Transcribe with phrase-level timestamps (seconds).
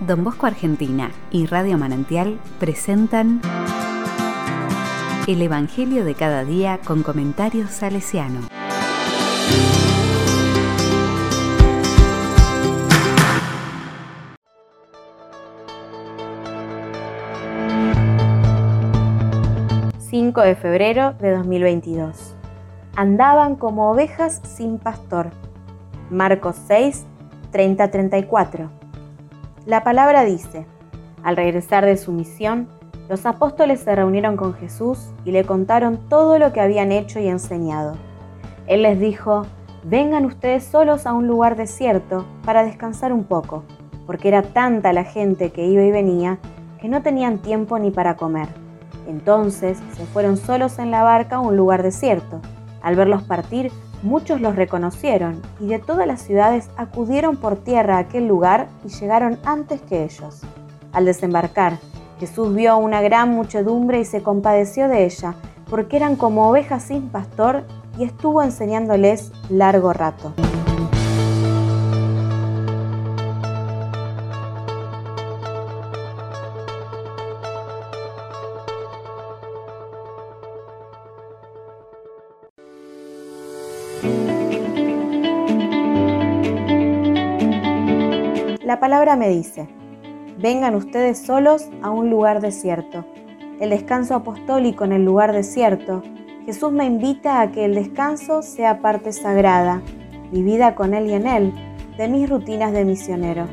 [0.00, 3.40] Don Bosco Argentina y Radio Manantial presentan
[5.26, 8.40] El Evangelio de cada día con comentarios salesiano.
[20.10, 22.34] ...5 de febrero de 2022...
[22.96, 25.30] ...andaban como ovejas sin pastor...
[26.10, 27.04] Marcos 6,
[27.52, 28.70] 30-34.
[29.68, 30.64] La palabra dice,
[31.22, 32.68] al regresar de su misión,
[33.10, 37.28] los apóstoles se reunieron con Jesús y le contaron todo lo que habían hecho y
[37.28, 37.92] enseñado.
[38.66, 39.42] Él les dijo,
[39.84, 43.62] vengan ustedes solos a un lugar desierto para descansar un poco,
[44.06, 46.38] porque era tanta la gente que iba y venía
[46.80, 48.48] que no tenían tiempo ni para comer.
[49.06, 52.40] Entonces se fueron solos en la barca a un lugar desierto.
[52.80, 53.70] Al verlos partir,
[54.02, 58.88] Muchos los reconocieron y de todas las ciudades acudieron por tierra a aquel lugar y
[58.88, 60.42] llegaron antes que ellos.
[60.92, 61.78] Al desembarcar,
[62.20, 65.34] Jesús vio una gran muchedumbre y se compadeció de ella,
[65.68, 67.64] porque eran como ovejas sin pastor
[67.98, 70.32] y estuvo enseñándoles largo rato.
[88.68, 89.66] La palabra me dice,
[90.36, 93.06] vengan ustedes solos a un lugar desierto.
[93.60, 96.02] El descanso apostólico en el lugar desierto.
[96.44, 99.80] Jesús me invita a que el descanso sea parte sagrada,
[100.30, 101.54] vivida con Él y en Él,
[101.96, 103.46] de mis rutinas de misionero.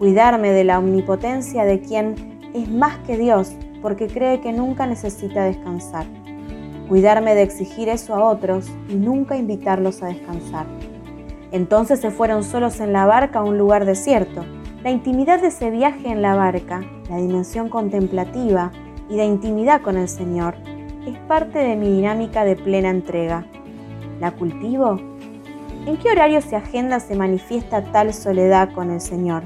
[0.00, 5.44] Cuidarme de la omnipotencia de quien es más que Dios porque cree que nunca necesita
[5.44, 6.04] descansar.
[6.88, 10.66] Cuidarme de exigir eso a otros y nunca invitarlos a descansar.
[11.52, 14.44] Entonces se fueron solos en la barca a un lugar desierto.
[14.82, 18.72] La intimidad de ese viaje en la barca, la dimensión contemplativa
[19.08, 20.54] y de intimidad con el Señor,
[21.06, 23.46] es parte de mi dinámica de plena entrega.
[24.20, 24.98] ¿La cultivo?
[25.86, 29.44] ¿En qué horario se agenda se manifiesta tal soledad con el Señor?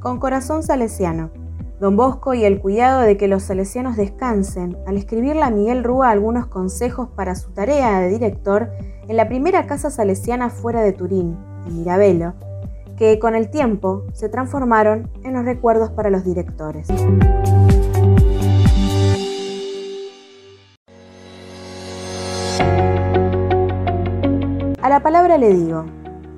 [0.00, 1.39] Con corazón salesiano.
[1.80, 6.10] Don Bosco y el cuidado de que los salesianos descansen, al escribirle a Miguel Rúa
[6.10, 8.70] algunos consejos para su tarea de director
[9.08, 12.34] en la primera casa salesiana fuera de Turín, en Mirabello,
[12.98, 16.86] que con el tiempo se transformaron en los recuerdos para los directores.
[24.82, 25.86] A la palabra le digo,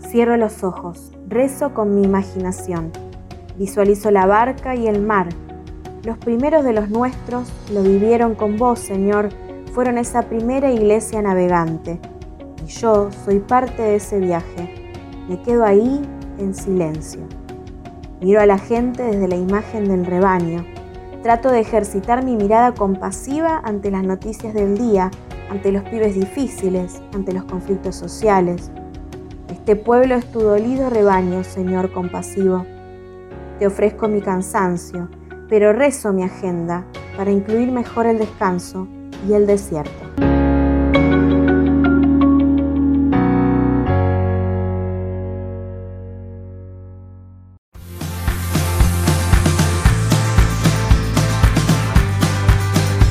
[0.08, 2.92] cierro los ojos, rezo con mi imaginación
[3.58, 5.28] Visualizo la barca y el mar.
[6.04, 9.28] Los primeros de los nuestros lo vivieron con vos, Señor,
[9.72, 12.00] fueron esa primera iglesia navegante.
[12.64, 14.92] Y yo soy parte de ese viaje.
[15.28, 16.00] Me quedo ahí
[16.38, 17.20] en silencio.
[18.20, 20.64] Miro a la gente desde la imagen del rebaño.
[21.22, 25.10] Trato de ejercitar mi mirada compasiva ante las noticias del día,
[25.50, 28.70] ante los pibes difíciles, ante los conflictos sociales.
[29.48, 32.64] Este pueblo es tu dolido rebaño, Señor compasivo.
[33.62, 35.08] Te ofrezco mi cansancio,
[35.48, 36.84] pero rezo mi agenda
[37.16, 38.88] para incluir mejor el descanso
[39.28, 39.92] y el desierto.